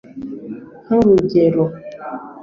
nk’urugero 0.85 1.63